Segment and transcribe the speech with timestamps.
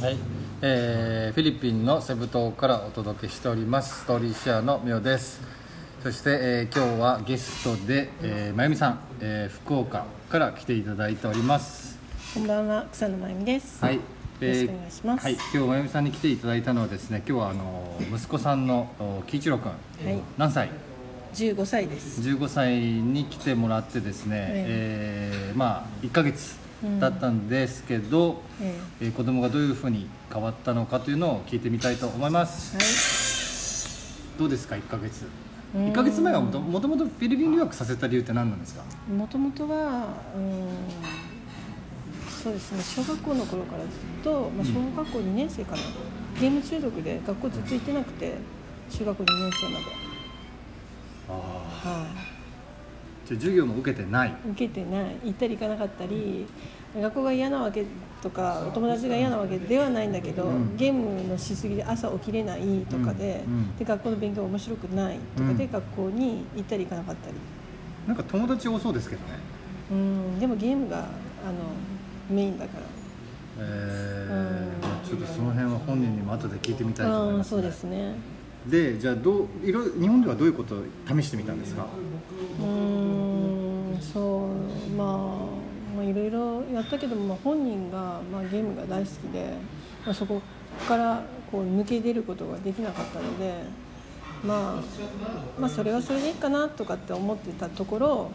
[0.00, 0.16] はい、
[0.62, 4.02] えーフィリピンのセブ島からお届けしております。
[4.02, 5.40] ストーリーシェアのみおです。
[6.02, 11.98] そして、えー今日はゲストで、えーまゆみさん、えー福岡から来ていただいております。
[12.32, 12.86] こんばんは。
[12.92, 13.84] 草野真由美です。
[13.84, 14.00] はい、よ
[14.40, 15.24] ろしくお願いします。
[15.24, 19.76] はい、今日まゆみさんに来ていただいたのはですね今日はあの息子さんのお喜一郎君、は
[20.12, 20.22] い。
[20.36, 20.70] 何歳？
[21.34, 22.20] 十五歳です。
[22.20, 26.56] 15歳に来てもらってですね、えーまあ1ヶ月
[27.00, 29.04] だったんですけど、ええ。
[29.06, 32.76] ー子供がどういうふうに変わったのかというのを聞いてみたいと思います。
[32.76, 35.26] はどうですか1ヶ月？
[35.74, 35.86] うん。
[35.88, 38.82] 1ヶ月前はもともとフィリピン留学させた理由って何なんですか？
[39.08, 39.12] い。
[39.12, 40.68] もともとは、うん、
[42.30, 42.82] そうですね。
[42.82, 43.90] 小学校の頃からずっ
[44.22, 45.78] と、まあ、小学校二年生かな、
[46.40, 48.34] ゲーム中毒で学校ずっと行ってなくて、
[48.90, 49.84] 中学二年生まで。
[51.30, 52.06] あは
[53.28, 54.30] じゃあ授業も受けてない。
[54.30, 54.50] い。
[54.50, 56.46] 受けてない、行ったり行かなかったり。
[56.98, 57.84] 学校が嫌なわけ
[58.22, 60.76] とかお友達が嫌なわけではないんだけど、うん。
[60.76, 63.52] ゲームのしすぎで朝起きれないとかで,、うん。
[63.54, 63.76] うん。
[63.76, 65.70] で学校の勉強が面白くないとかで、うん。
[65.70, 67.34] 学校に行ったり行かなかったり。
[68.06, 69.26] なんか友達多そうですけどね。
[69.90, 70.40] うん。
[70.40, 71.06] でもゲームがあの
[72.30, 72.82] メインだから。
[73.60, 78.14] えーまあちょっとその辺は本人にも後で聞いてみたいと思います、うんそうですね。
[78.68, 81.86] でじゃあどういろ日本ではどういうことを試してみたんですか？
[82.60, 82.97] うん
[84.12, 89.54] そうまあまあいろいろやったけども、まあ、本人が、まあ、ゲームが大好きで、
[90.04, 90.40] まあ、そこ
[90.86, 93.54] からこう抜け出ることができなかったので、
[94.44, 98.30] まあ、まあそれはそれでいいかなとかって思ってたところ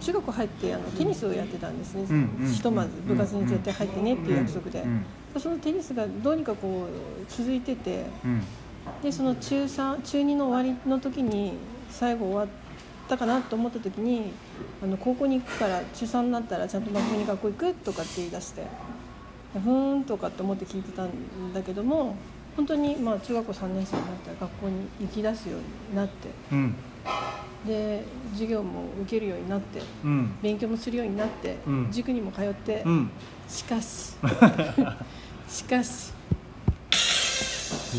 [0.00, 2.06] 中学入ってあのテニスをやってたんですね、
[2.52, 5.04] ひとまず部活に絶対入ってねっていう約束で、うん
[5.36, 6.86] そのテニスがどうにかこう
[7.28, 8.04] 続いてて。
[8.24, 8.42] うん。
[9.02, 11.54] でその中3中2の終わりの時に
[11.90, 12.48] 最後終わっ
[13.16, 14.32] たかなと思った時に
[14.82, 18.66] あの高校に行くから中3になったらちゃんと真面目に学校行くとかって言い出して
[19.52, 21.10] ふーんとかって思って聞いてたん
[21.52, 22.16] だけども
[22.56, 26.74] 本当にまあ中学校3年生になったら学校に行き出すようになってうん。
[27.66, 30.34] で授業も受けるようになってうん。
[30.42, 31.88] 勉強もするようになって、うん。
[31.90, 33.10] 塾にも通って、うん。
[33.48, 34.14] しかし
[35.48, 36.12] しかし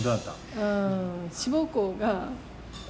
[0.03, 0.23] どうだっ
[0.55, 0.61] た？
[0.61, 2.27] うん志望校が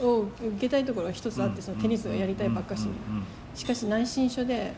[0.01, 2.93] を受けたいところが一つあって、そのテニスがやりたいばっかしに、
[3.53, 4.73] しかし内申書で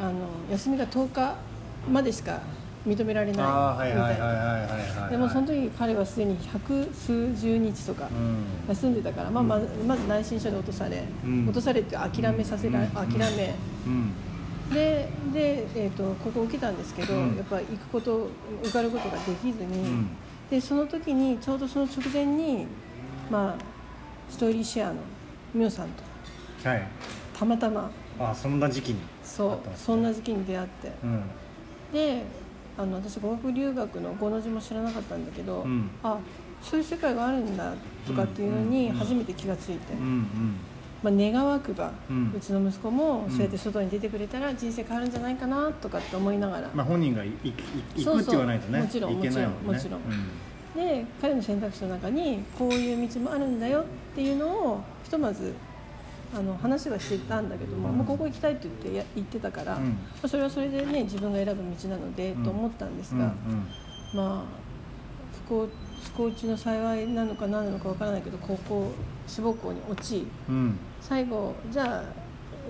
[0.00, 0.12] あの
[0.50, 1.36] 休みが10日
[1.90, 2.40] までしか
[2.86, 5.08] 認められないみたいな。
[5.08, 8.44] でもその時彼はすでに百数十日とかうん。
[8.68, 11.44] 休んでたから、まあ、まずまず内申書で落とされ、うん。
[11.46, 13.54] 落とされって諦めさせら諦め。
[13.86, 14.12] うん。
[14.72, 17.36] でで、えー、とここ受けたんですけど、うん。
[17.36, 18.28] やっぱり行くこと
[18.62, 20.08] 受かることができずに、うん。
[20.50, 22.66] でその時にちょうどその直前に、
[23.30, 23.54] まあ、
[24.30, 24.96] ストーリーシェアの
[25.52, 26.68] ミオさんと。
[26.68, 26.88] はい。
[27.38, 27.90] たまたま。
[28.18, 28.96] あそんな時期に。
[29.22, 30.92] そうそんな時期に出会って。
[31.02, 31.22] うん。
[31.92, 32.22] で
[32.76, 35.90] あの私語学留学の5の字も知らなかったんだけど、うん。
[36.02, 36.18] あ
[36.62, 37.72] そういう世界があるんだ
[38.06, 40.56] とかっていうのに初めて気がついて、うんうん。
[41.02, 47.62] まあ、願わくば、ううんちの息子もそうやって外に出てくれたら人生変わるんじゃないかなとかって思いながら、まあ本人が行くって
[47.96, 49.72] 言わないとねそうそうもちろんいけないもんね。
[49.74, 50.06] もちろんも
[50.74, 55.54] で彼の選択肢の中にこういう道もあるんだよっていうのをひとまず
[56.36, 57.98] あの話はしてたんだけども、うん。
[57.98, 59.90] もうここ行きたいって言ってや言ってたから、うん。
[59.90, 63.32] まあそれはそれでね自分が選ぶ道なので、うんと思ったんですうんが、
[64.14, 64.44] まあ
[65.46, 65.68] 不幸
[66.16, 68.90] 不幸中の幸いなのか何なのかわからないけど高校
[69.28, 70.54] 志望校に落ちうん。
[70.54, 72.04] うん最後じゃあ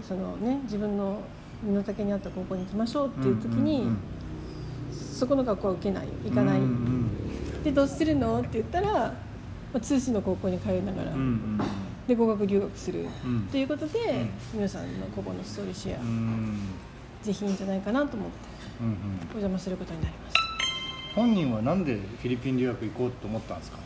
[0.06, 1.21] そのね自分の
[1.62, 3.98] 身の丈に合った高校に行きましょうっていう時に、うんうん
[4.94, 6.94] そこの学校は受けない行かない、うんうん
[7.64, 8.41] でどうするの？
[8.41, 9.14] って言ったら、ま
[9.75, 11.60] あ、通信の高校に通いながら、うんうん
[12.06, 13.48] で語学留学する、うん。
[13.50, 16.58] ということで、皆さんのここのストーリーシェア、うん。
[17.22, 18.36] ぜひいいんじゃないかなと思って
[18.82, 18.94] うんうん。
[18.94, 20.41] お邪魔することになりました
[21.14, 23.78] 本人はなんでフィリピン留学行こうと思ったんですか？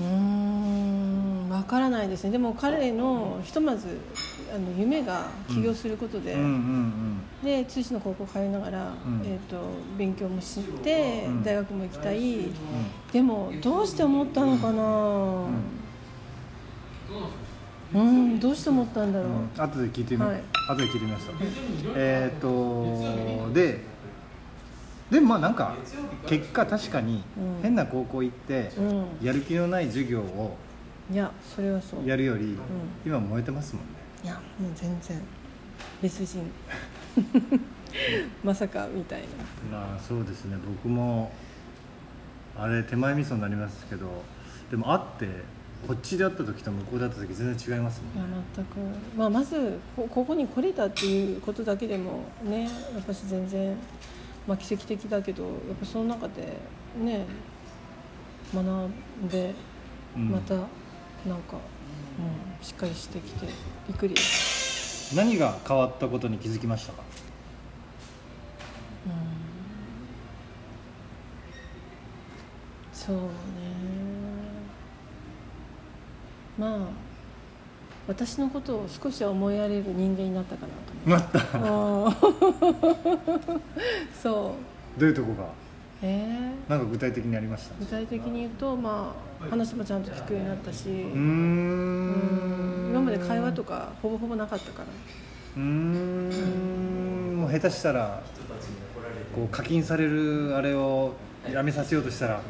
[0.00, 1.11] うーん
[1.52, 2.30] わからないですね。
[2.30, 3.98] でも彼のひとまず
[4.54, 6.34] あの夢が起業することで、
[7.44, 9.22] で通信の高校通いながら、ん。
[9.24, 9.60] えー、と
[9.98, 11.44] 勉強もして、うん。
[11.44, 12.48] 大学も行きたい、
[13.12, 15.46] でもどうして思ったのかな？
[17.94, 19.50] うん、どうして思ったんだろう、うん。
[19.62, 20.42] 後で聞いてみ、はい。
[20.70, 21.32] 後で聞いてみました。
[21.94, 23.80] えっ、とで
[25.10, 25.76] でもまあなんか
[26.26, 27.62] 結果確かにうん。
[27.62, 29.04] 変な高校行って、うん。
[29.22, 30.56] やる気のない授業を
[31.10, 32.06] いやそれはそう。
[32.06, 32.56] やるより、
[33.04, 33.90] 今燃えてますもんね。
[34.24, 35.20] いやもう全然。
[36.00, 36.50] 別人。
[38.44, 39.22] まさかみたい
[39.70, 39.78] な。
[39.78, 40.56] まあそうですね。
[40.64, 41.32] 僕も
[42.56, 44.06] あれ手前味噌になりますけど
[44.70, 45.26] でも会って
[45.86, 48.68] こっちで会った時と向こうで会った時全然違いますもんいや全く、
[49.16, 53.76] まあ、まずこここに来れたっていうことだけでもね私全然
[54.46, 56.58] まあ、奇跡的だけどやっぱその中で
[56.98, 57.24] ね
[58.52, 59.54] 学んで
[60.16, 60.28] うん。
[60.30, 60.54] また
[61.26, 61.56] なんか、
[62.18, 63.46] うん、しっかりしてきて
[63.88, 64.14] びっくり。
[65.14, 67.02] 何が変わったことに気づきましたか？
[69.06, 69.12] うん。
[72.92, 73.22] そうね。
[76.58, 76.78] まあ
[78.08, 81.58] 私のことを少しは思いやれる人間になったかなとなった。
[81.58, 82.12] 思ううん。
[84.22, 84.54] そ
[84.96, 85.00] う。
[85.00, 85.44] どういうとこが？
[86.02, 87.74] え、なんか具体的にありました？
[87.78, 90.88] 具体的に言うと、まあ、話もちゃんと聞くようになったし。
[90.88, 92.90] うん。
[92.90, 94.86] 今まで会話とかほぼほぼなかったから。
[95.56, 97.36] うん。
[97.38, 98.20] もう下手したら
[99.34, 101.14] こう課金されるあれを
[101.52, 102.40] やめさせようとしたら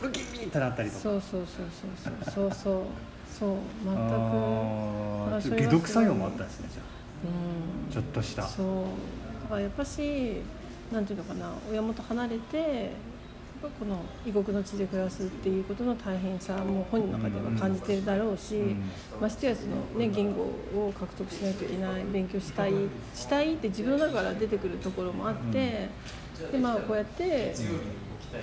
[0.00, 1.02] ブキッてなったりとか。
[1.02, 1.66] そうそうそう
[2.02, 2.52] そうそうそう。
[2.52, 2.82] そう。
[3.38, 3.98] そう全く。
[5.36, 6.84] あそれ解毒作用もあったんですねじゃあ、
[7.26, 8.42] うん、ちょっとした。
[8.42, 8.66] そう。
[9.44, 10.42] だからやっぱし
[10.92, 12.92] なんていうのかな親元離れて
[13.60, 18.90] この異国の地で暮らすっていうことの大変さも本人の中では感じてるだろうし、うん
[19.20, 22.72] ましてやその、ね、言語を獲得しないといけない勉強したい
[23.14, 25.88] したいって自分の中から出てくるところもあって、
[26.52, 27.52] でまあこうやって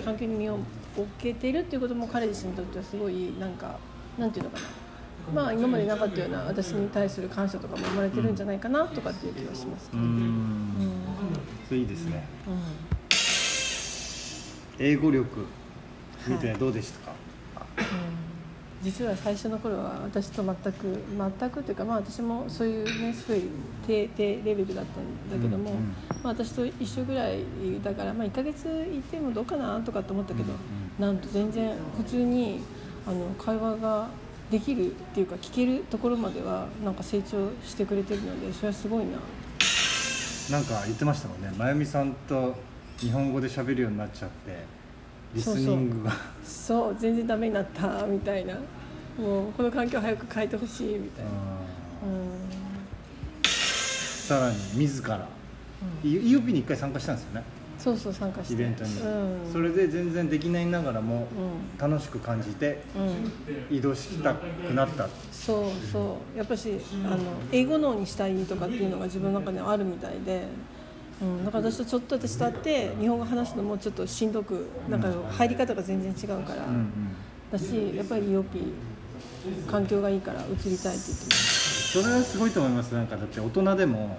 [0.04, 0.56] 環境に身を
[0.98, 3.80] 置けてるっていうことも彼自身にとってはすごいなんか
[4.18, 4.66] なんていうのかな。
[5.34, 10.04] まあ今までなかったような私に対する感謝とかも生まれてるんじゃないかなとかっていう気がしますけど。
[10.04, 10.95] うーうんん
[11.68, 12.24] それいいですね。
[12.48, 12.60] うん。
[14.86, 15.46] 英語力
[16.28, 17.14] 見てどうでしたか、
[18.84, 21.02] 実は最初の頃は私と全く
[21.40, 23.44] 全くというか、まあ、私もそういうねすごい
[23.88, 25.84] 低低レベルだったんだけども、うんうん。
[26.24, 27.40] まあ、私と一緒ぐらい
[27.84, 30.54] だから、まあ、1ヶ月行ってもどうかなとかと思ったけど、
[31.00, 32.60] なんと全然普通に
[33.08, 34.10] あの会話が
[34.52, 39.20] できるっていうか聞けるところまではなんか成長してくれてるのでそれはすごいな。
[40.52, 41.52] なんか言ってましたもんね。
[41.58, 42.56] まゆみさんと
[43.00, 44.64] 日本語で喋るようになっちゃって
[45.34, 46.14] リスニングが。
[46.44, 48.54] そう全然ダメになったみたいな。
[49.18, 51.32] もうこの環境早く変えてほしいみたいな。
[51.32, 52.56] うん。
[54.26, 55.28] さらに自ら、
[56.04, 57.44] EOP に一回参加したんですよね
[57.78, 58.54] そうそう参加して。
[58.54, 61.90] イベントに、うん、それで全然できないながらもうん。
[61.92, 64.44] 楽しく感じてうん、移動したく
[64.74, 65.08] なった。
[65.32, 66.38] そうそう。
[66.38, 66.72] やっぱし
[67.06, 67.18] あの
[67.52, 70.44] 英語脳にしたいとかっていうのが自分の中にあるみたいで、
[71.22, 76.92] うん、だから私とちょっと私と会って日本語話すのもちょっとしんどくなんか入り方が全然違うから、うんうん。
[77.52, 78.46] だしやっぱり EOP
[79.70, 82.02] 環境がいいから移りたいって言ってます。
[82.02, 82.94] それはすごいと思います。
[82.94, 84.18] なんかだって大人でも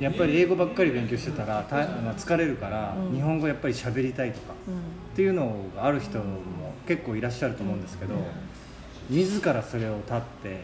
[0.00, 3.14] やっぱり英語ばっかり勉強してたらた疲れるから、うん。
[3.14, 4.74] 日本語やっぱり喋りたいとかうん。
[4.74, 4.78] っ
[5.14, 6.24] ていうのがある人も
[6.88, 8.14] 結構いらっしゃると思うんですけど、
[9.10, 10.60] 自らそれを立って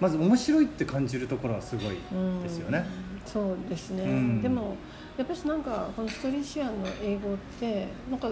[0.00, 2.84] まず面白いって感じるところはすごいうんですよね、
[3.26, 4.42] そうですね、うん。
[4.42, 4.76] でも
[5.18, 8.30] やっぱりなんかこのストリーシアンの英語ってなんか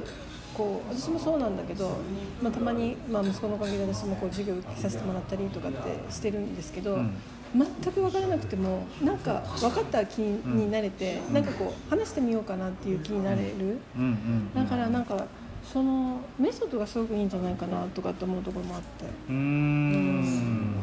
[0.54, 1.98] こう私もそうなんだけど、
[2.42, 5.78] まあ、たまに、まあ、息子のおかげで私もこう授業受けさせてもらったりとかって
[6.10, 7.14] してるんですけど、うん
[7.54, 14.02] 全く分からなくてもなんか分かった気になれて、なんかこう話してみようかなっていう気になれる、うん。
[14.02, 14.54] うん。
[14.54, 15.26] だからなんか
[15.64, 19.04] そのメソッドがすごくいいんじゃないかなとかって思うところもあって。
[19.28, 20.74] うーん。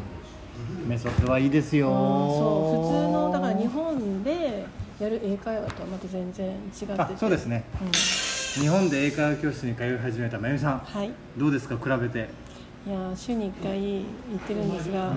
[0.87, 1.87] メソッドはいいですよ。
[1.87, 4.65] そう普通のだから日本で
[4.99, 7.63] やる英会話とはまた全然違ってそうですね。
[7.81, 7.91] うん、
[8.61, 10.79] 日本で英会話教室に通い始めたまゆみさん。
[10.79, 11.11] はい。
[11.37, 12.29] どうですか比べて？
[12.87, 14.05] いや週に1回行
[14.37, 15.11] ってるんですが、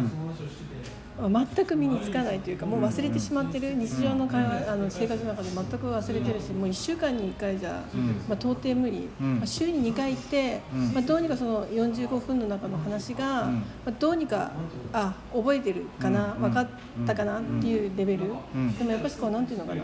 [1.29, 8.07] 全く身につかないというかもう忘れてしまってる日常の会話あの生活の中で全く忘れてるしもう1週間に1回じゃ、うん。
[8.29, 9.37] まあ、到底無理、うん。
[9.37, 10.93] まあ、週に2回行って、うん。
[10.93, 13.55] まあ、どうにかその45分の中の話が、うん。
[13.55, 14.53] まあ、どうにか
[14.93, 16.41] あ覚えてるかな、うん。
[16.43, 16.69] 分かっ
[17.07, 18.25] たかなっていうレベル、
[18.57, 18.79] ん。
[18.79, 19.83] でもやっぱりこうなんていうのかな。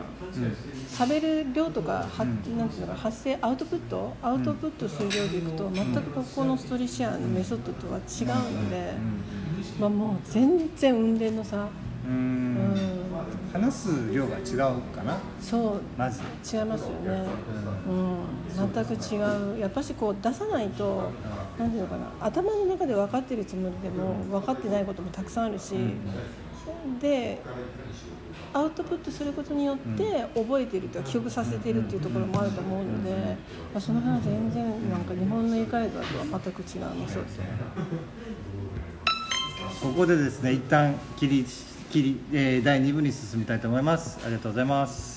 [0.89, 4.15] 喋る量とかは、なんていうのかな発声アウトプット？
[4.23, 8.95] アウトプットする量でいくと全くここのストリシアのメソッドとは違うので、
[9.79, 11.69] まあ、もう全然運転の差、
[12.07, 12.55] うん。
[12.55, 12.77] ん、
[13.53, 15.19] 話す量が違うかな。
[15.41, 15.81] そう。
[15.99, 16.21] まず。
[16.21, 17.27] 違いますよね、
[17.89, 19.59] うん、全く違う。
[19.59, 21.11] やっぱしこう出さないと
[21.59, 22.07] なんていうのかな。
[22.21, 25.75] 頭の中で分かってるつもりでも分かってないこともたくさんあるし、
[27.01, 27.41] で
[28.53, 37.19] アウトプットすることによって覚えてるというか記憶させてるっていうところもあると思うので、まあ、その辺は全然なんか日本の英会話とは全く違います
[39.83, 41.45] ここでですね一旦切り
[41.91, 44.19] 切り、えー第2部に進みたいと思います。
[44.25, 45.16] ありがとうございます。